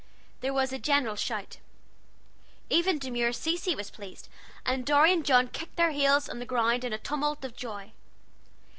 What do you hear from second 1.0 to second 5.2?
shout. Even demure Cecy was pleased, and Dorry